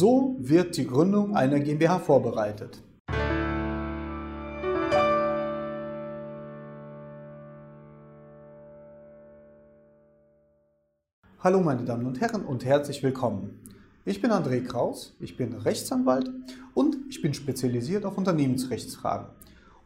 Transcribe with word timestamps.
So 0.00 0.34
wird 0.38 0.78
die 0.78 0.86
Gründung 0.86 1.36
einer 1.36 1.60
GmbH 1.60 1.98
vorbereitet. 1.98 2.82
Hallo 11.40 11.60
meine 11.60 11.84
Damen 11.84 12.06
und 12.06 12.18
Herren 12.18 12.46
und 12.46 12.64
herzlich 12.64 13.02
willkommen. 13.02 13.60
Ich 14.06 14.22
bin 14.22 14.30
André 14.30 14.64
Kraus, 14.64 15.14
ich 15.20 15.36
bin 15.36 15.52
Rechtsanwalt 15.52 16.30
und 16.72 16.96
ich 17.10 17.20
bin 17.20 17.34
spezialisiert 17.34 18.06
auf 18.06 18.16
Unternehmensrechtsfragen. 18.16 19.26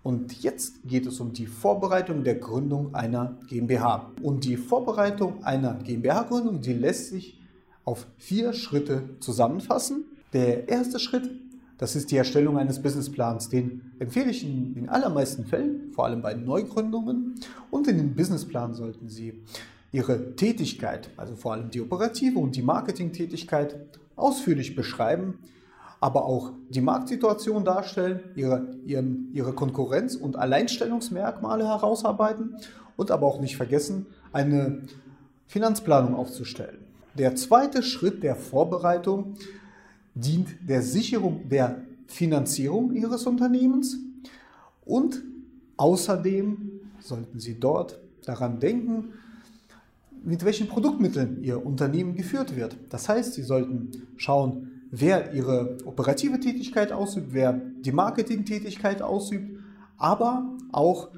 Und 0.05 0.45
jetzt 0.45 0.85
geht 0.85 1.07
es 1.07 1.19
um 1.19 1.33
die 1.33 1.49
Vorbereitung 1.49 2.23
der 2.23 2.37
Gründung 2.37 2.95
einer 2.95 3.37
GmbH. 3.49 4.13
Und 4.23 4.45
die 4.45 4.59
Vorbereitung 4.59 5.43
einer 5.43 5.75
GmbH-Gründung, 5.75 6.61
die 6.61 6.75
lässt 6.75 7.09
sich 7.09 7.41
auf 7.85 8.07
vier 8.17 8.53
Schritte 8.53 9.03
zusammenfassen. 9.21 10.05
Der 10.33 10.69
erste 10.69 10.99
Schritt, 10.99 11.31
das 11.79 11.97
ist 11.97 12.11
die 12.11 12.17
Erstellung 12.17 12.59
eines 12.59 12.81
Businessplans. 12.81 13.49
Den 13.49 13.93
empfehle 13.99 14.31
ich 14.31 14.45
in 14.45 14.75
den 14.75 14.89
allermeisten 14.89 15.45
Fällen, 15.45 15.93
vor 15.93 16.07
allem 16.07 16.23
bei 16.23 16.35
Neugründungen. 16.35 17.35
Und 17.71 17.89
in 17.89 17.99
den 17.99 18.15
Businessplan 18.15 18.75
sollten 18.75 19.09
Sie 19.09 19.43
Ihre 19.93 20.35
Tätigkeit, 20.35 21.11
also 21.17 21.37
vor 21.37 21.53
allem 21.53 21.71
die 21.71 21.81
operative 21.81 22.39
und 22.41 22.57
die 22.57 22.63
Marketingtätigkeit, 22.63 23.79
ausführlich 24.17 24.75
beschreiben 24.75 25.39
aber 26.05 26.27
auch 26.27 26.53
die 26.69 26.83
Marktsituation 26.83 27.65
darstellen, 27.65 28.21
ihre, 28.35 28.77
ihren, 28.85 29.31
ihre 29.33 29.55
Konkurrenz- 29.55 30.17
und 30.17 30.37
Alleinstellungsmerkmale 30.37 31.67
herausarbeiten 31.67 32.57
und 32.97 33.11
aber 33.11 33.27
auch 33.27 33.41
nicht 33.41 33.57
vergessen, 33.57 34.05
eine 34.31 34.83
Finanzplanung 35.47 36.15
aufzustellen. 36.15 36.77
Der 37.17 37.37
zweite 37.37 37.83
Schritt 37.83 38.23
der 38.23 38.37
Vorbereitung 38.37 39.35
dient 40.15 40.49
der 40.69 40.83
Sicherung 40.83 41.49
der 41.49 41.83
Finanzierung 42.07 42.93
Ihres 42.95 43.27
Unternehmens 43.27 43.99
und 44.85 45.23
außerdem 45.77 46.81
sollten 47.01 47.41
Sie 47.41 47.59
dort 47.59 48.01
daran 48.25 48.59
denken, 48.59 49.13
mit 50.25 50.45
welchen 50.45 50.69
Produktmitteln 50.69 51.43
Ihr 51.43 51.65
Unternehmen 51.65 52.15
geführt 52.15 52.57
wird. 52.57 52.77
Das 52.89 53.09
heißt, 53.09 53.35
Sie 53.35 53.43
sollten 53.43 53.91
schauen, 54.17 54.83
wer 54.91 55.33
ihre 55.35 55.77
operative 55.85 56.39
Tätigkeit 56.41 56.93
ausübt, 56.93 57.29
wer 57.33 57.53
die 57.53 57.93
Marketingtätigkeit 57.93 59.03
ausübt, 59.03 59.59
aber 59.99 60.49
auch 60.73 61.09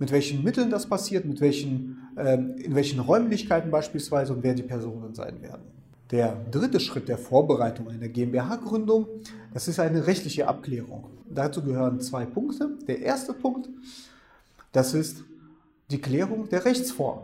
mit 0.00 0.10
welchen 0.10 0.42
Mitteln 0.42 0.70
das 0.70 0.86
passiert, 0.86 1.26
mit 1.26 1.40
welchen, 1.40 2.08
äh, 2.16 2.34
in 2.34 2.74
welchen 2.74 2.98
Räumlichkeiten 2.98 3.70
beispielsweise 3.70 4.32
und 4.32 4.42
wer 4.42 4.54
die 4.54 4.62
Personen 4.62 5.14
sein 5.14 5.40
werden. 5.42 5.62
Der 6.10 6.36
dritte 6.50 6.80
Schritt 6.80 7.06
der 7.06 7.18
Vorbereitung 7.18 7.88
einer 7.88 8.08
GmbH-Gründung, 8.08 9.06
das 9.54 9.68
ist 9.68 9.78
eine 9.78 10.08
rechtliche 10.08 10.48
Abklärung. 10.48 11.04
Dazu 11.28 11.62
gehören 11.62 12.00
zwei 12.00 12.24
Punkte. 12.24 12.70
Der 12.88 13.00
erste 13.00 13.32
Punkt, 13.32 13.68
das 14.72 14.94
ist 14.94 15.22
die 15.90 16.00
Klärung 16.00 16.48
der 16.48 16.64
Rechtsform. 16.64 17.20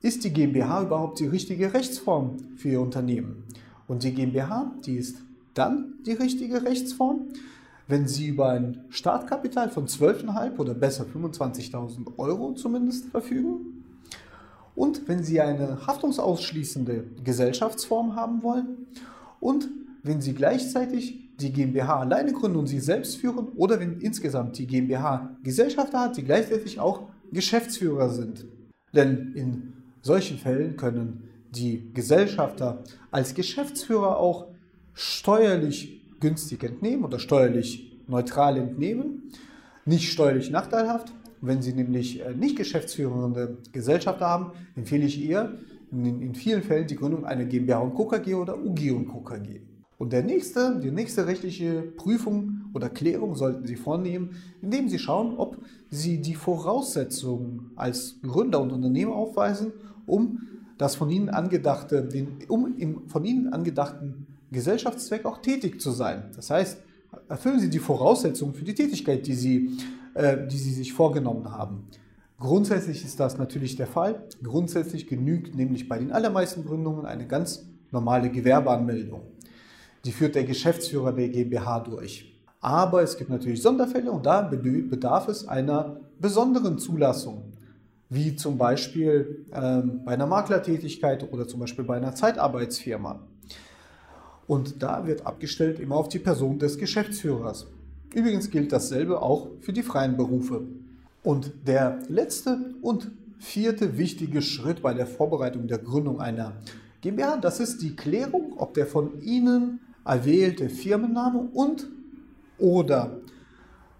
Ist 0.00 0.24
die 0.24 0.32
GmbH 0.32 0.82
überhaupt 0.84 1.18
die 1.18 1.26
richtige 1.26 1.74
Rechtsform 1.74 2.36
für 2.56 2.68
Ihr 2.70 2.80
Unternehmen? 2.80 3.44
Und 3.88 4.04
die 4.04 4.14
GmbH, 4.14 4.72
die 4.86 4.96
ist 4.96 5.16
dann 5.54 5.94
die 6.06 6.12
richtige 6.12 6.62
Rechtsform. 6.62 7.28
Wenn 7.90 8.06
Sie 8.06 8.28
über 8.28 8.50
ein 8.50 8.84
Startkapital 8.88 9.68
von 9.68 9.88
12.500 9.88 10.56
oder 10.58 10.74
besser 10.74 11.04
25.000 11.12 12.18
Euro 12.18 12.52
zumindest 12.52 13.06
verfügen 13.06 13.82
und 14.76 15.08
wenn 15.08 15.24
Sie 15.24 15.40
eine 15.40 15.84
haftungsausschließende 15.88 17.04
Gesellschaftsform 17.24 18.14
haben 18.14 18.44
wollen 18.44 18.86
und 19.40 19.68
wenn 20.04 20.20
Sie 20.20 20.34
gleichzeitig 20.34 21.36
die 21.38 21.52
GmbH 21.52 21.98
alleine 21.98 22.32
gründen 22.32 22.58
und 22.58 22.68
Sie 22.68 22.78
selbst 22.78 23.16
führen 23.16 23.48
oder 23.56 23.80
wenn 23.80 23.98
insgesamt 24.00 24.56
die 24.58 24.68
GmbH 24.68 25.36
Gesellschafter 25.42 25.98
hat, 25.98 26.16
die 26.16 26.22
gleichzeitig 26.22 26.78
auch 26.78 27.08
Geschäftsführer 27.32 28.10
sind. 28.10 28.46
Denn 28.94 29.32
in 29.34 29.72
solchen 30.00 30.38
Fällen 30.38 30.76
können 30.76 31.28
die 31.50 31.92
Gesellschafter 31.92 32.84
als 33.10 33.34
Geschäftsführer 33.34 34.16
auch 34.16 34.46
steuerlich 34.94 35.99
günstig 36.20 36.62
entnehmen 36.62 37.04
oder 37.04 37.18
steuerlich 37.18 38.00
neutral 38.06 38.56
entnehmen, 38.56 39.30
nicht 39.84 40.12
steuerlich 40.12 40.50
nachteilhaft. 40.50 41.12
Wenn 41.40 41.62
Sie 41.62 41.72
nämlich 41.72 42.20
äh, 42.20 42.34
nicht 42.34 42.56
geschäftsführende 42.56 43.58
Gesellschafter 43.72 44.26
haben, 44.26 44.52
empfehle 44.76 45.06
ich 45.06 45.18
ihr 45.18 45.58
in, 45.90 46.20
in 46.20 46.34
vielen 46.34 46.62
Fällen 46.62 46.86
die 46.86 46.96
Gründung 46.96 47.24
einer 47.24 47.44
GmbH 47.44 47.78
und 47.78 47.94
Co. 47.94 48.10
Oder 48.10 48.58
UG 48.58 48.90
und 48.92 49.08
Co. 49.08 49.24
Und 49.98 50.12
der 50.12 50.22
nächste, 50.22 50.78
die 50.80 50.90
nächste 50.90 51.26
rechtliche 51.26 51.82
Prüfung 51.82 52.64
oder 52.74 52.88
Klärung 52.88 53.36
sollten 53.36 53.66
Sie 53.66 53.76
vornehmen, 53.76 54.30
indem 54.62 54.88
Sie 54.88 54.98
schauen, 54.98 55.36
ob 55.36 55.58
Sie 55.90 56.20
die 56.20 56.34
Voraussetzungen 56.34 57.70
als 57.76 58.16
Gründer 58.22 58.60
und 58.60 58.72
Unternehmer 58.72 59.14
aufweisen, 59.14 59.72
um 60.06 60.40
das 60.78 60.94
von 60.94 61.10
Ihnen 61.10 61.28
angedachte, 61.28 62.02
den, 62.02 62.38
um 62.48 62.78
im 62.78 63.08
von 63.08 63.24
Ihnen 63.24 63.52
angedachten 63.52 64.26
Gesellschaftszweck 64.50 65.24
auch 65.24 65.38
tätig 65.38 65.80
zu 65.80 65.90
sein. 65.90 66.30
Das 66.36 66.50
heißt, 66.50 66.78
erfüllen 67.28 67.60
Sie 67.60 67.70
die 67.70 67.78
Voraussetzungen 67.78 68.54
für 68.54 68.64
die 68.64 68.74
Tätigkeit, 68.74 69.26
die 69.26 69.34
Sie, 69.34 69.78
äh, 70.14 70.46
die 70.46 70.58
Sie 70.58 70.72
sich 70.72 70.92
vorgenommen 70.92 71.50
haben. 71.50 71.88
Grundsätzlich 72.38 73.04
ist 73.04 73.20
das 73.20 73.36
natürlich 73.36 73.76
der 73.76 73.86
Fall. 73.86 74.26
Grundsätzlich 74.42 75.06
genügt 75.06 75.54
nämlich 75.54 75.88
bei 75.88 75.98
den 75.98 76.10
allermeisten 76.10 76.64
Gründungen 76.64 77.04
eine 77.04 77.26
ganz 77.26 77.66
normale 77.90 78.30
Gewerbeanmeldung. 78.30 79.22
Die 80.04 80.12
führt 80.12 80.34
der 80.34 80.44
Geschäftsführer 80.44 81.12
der 81.12 81.28
GmbH 81.28 81.80
durch. 81.80 82.34
Aber 82.60 83.02
es 83.02 83.16
gibt 83.16 83.30
natürlich 83.30 83.62
Sonderfälle 83.62 84.10
und 84.10 84.26
da 84.26 84.42
bedarf 84.42 85.28
es 85.28 85.46
einer 85.46 86.00
besonderen 86.18 86.78
Zulassung, 86.78 87.52
wie 88.08 88.36
zum 88.36 88.58
Beispiel 88.58 89.46
ähm, 89.52 90.02
bei 90.04 90.12
einer 90.12 90.26
Maklertätigkeit 90.26 91.30
oder 91.32 91.46
zum 91.46 91.60
Beispiel 91.60 91.84
bei 91.84 91.96
einer 91.96 92.14
Zeitarbeitsfirma. 92.14 93.20
Und 94.50 94.82
da 94.82 95.06
wird 95.06 95.28
abgestellt 95.28 95.78
immer 95.78 95.94
auf 95.94 96.08
die 96.08 96.18
Person 96.18 96.58
des 96.58 96.76
Geschäftsführers. 96.76 97.68
Übrigens 98.12 98.50
gilt 98.50 98.72
dasselbe 98.72 99.22
auch 99.22 99.46
für 99.60 99.72
die 99.72 99.84
freien 99.84 100.16
Berufe. 100.16 100.62
Und 101.22 101.52
der 101.68 102.00
letzte 102.08 102.74
und 102.82 103.12
vierte 103.38 103.96
wichtige 103.96 104.42
Schritt 104.42 104.82
bei 104.82 104.92
der 104.92 105.06
Vorbereitung 105.06 105.68
der 105.68 105.78
Gründung 105.78 106.20
einer 106.20 106.54
GmbH, 107.00 107.36
das 107.36 107.60
ist 107.60 107.80
die 107.80 107.94
Klärung, 107.94 108.54
ob 108.56 108.74
der 108.74 108.88
von 108.88 109.22
Ihnen 109.22 109.78
erwählte 110.04 110.68
Firmenname 110.68 111.48
und 111.54 111.86
oder 112.58 113.18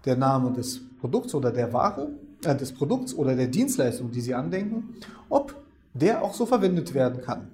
der 0.03 0.17
Name 0.17 0.51
des 0.51 0.81
Produkts 0.99 1.33
oder 1.33 1.51
der 1.53 1.71
Ware, 1.71 2.09
äh, 2.43 2.57
des 2.57 2.73
Produkts 2.73 3.13
oder 3.13 3.37
der 3.37 3.47
Dienstleistung, 3.47 4.11
die 4.11 4.19
Sie 4.19 4.35
andenken, 4.35 4.95
ob 5.29 5.55
der 5.93 6.21
auch 6.21 6.33
so 6.33 6.45
verwendet 6.45 6.93
werden 6.93 7.21
kann. 7.21 7.47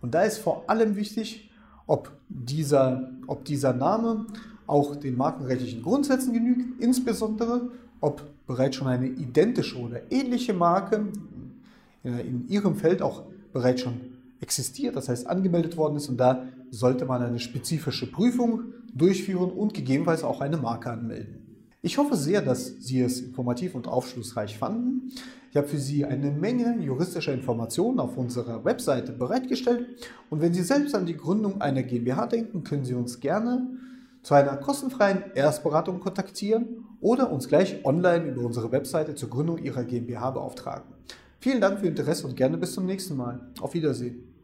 Und 0.00 0.14
da 0.14 0.22
ist 0.22 0.38
vor 0.38 0.62
allem 0.68 0.94
wichtig, 0.94 1.45
ob 1.86 2.12
dieser, 2.28 3.10
ob 3.26 3.44
dieser 3.44 3.72
Name 3.72 4.26
auch 4.66 4.96
den 4.96 5.16
markenrechtlichen 5.16 5.82
Grundsätzen 5.82 6.32
genügt, 6.32 6.80
insbesondere 6.80 7.70
ob 8.00 8.22
bereits 8.46 8.76
schon 8.76 8.88
eine 8.88 9.06
identische 9.06 9.78
oder 9.78 10.00
ähnliche 10.10 10.52
Marke 10.52 11.06
in 12.02 12.46
Ihrem 12.48 12.76
Feld 12.76 13.02
auch 13.02 13.24
bereits 13.52 13.82
schon 13.82 14.00
existiert, 14.40 14.96
das 14.96 15.08
heißt 15.08 15.26
angemeldet 15.26 15.76
worden 15.76 15.96
ist 15.96 16.08
und 16.08 16.18
da 16.18 16.44
sollte 16.70 17.06
man 17.06 17.22
eine 17.22 17.38
spezifische 17.38 18.10
Prüfung 18.10 18.64
durchführen 18.94 19.50
und 19.50 19.74
gegebenenfalls 19.74 20.22
auch 20.24 20.40
eine 20.40 20.56
Marke 20.56 20.90
anmelden. 20.90 21.45
Ich 21.86 21.98
hoffe 21.98 22.16
sehr, 22.16 22.42
dass 22.42 22.74
Sie 22.80 23.00
es 23.00 23.20
informativ 23.20 23.76
und 23.76 23.86
aufschlussreich 23.86 24.58
fanden. 24.58 25.12
Ich 25.52 25.56
habe 25.56 25.68
für 25.68 25.78
Sie 25.78 26.04
eine 26.04 26.32
Menge 26.32 26.82
juristischer 26.82 27.32
Informationen 27.32 28.00
auf 28.00 28.16
unserer 28.16 28.64
Webseite 28.64 29.12
bereitgestellt 29.12 29.86
und 30.28 30.40
wenn 30.40 30.52
Sie 30.52 30.64
selbst 30.64 30.96
an 30.96 31.06
die 31.06 31.16
Gründung 31.16 31.60
einer 31.60 31.84
GmbH 31.84 32.26
denken, 32.26 32.64
können 32.64 32.84
Sie 32.84 32.94
uns 32.94 33.20
gerne 33.20 33.68
zu 34.24 34.34
einer 34.34 34.56
kostenfreien 34.56 35.30
Erstberatung 35.36 36.00
kontaktieren 36.00 36.86
oder 37.00 37.30
uns 37.30 37.46
gleich 37.46 37.84
online 37.84 38.32
über 38.32 38.42
unsere 38.42 38.72
Webseite 38.72 39.14
zur 39.14 39.30
Gründung 39.30 39.58
Ihrer 39.58 39.84
GmbH 39.84 40.32
beauftragen. 40.32 40.92
Vielen 41.38 41.60
Dank 41.60 41.78
für 41.78 41.84
Ihr 41.84 41.90
Interesse 41.90 42.26
und 42.26 42.34
gerne 42.34 42.58
bis 42.58 42.72
zum 42.72 42.84
nächsten 42.84 43.16
Mal. 43.16 43.52
Auf 43.60 43.74
Wiedersehen. 43.74 44.35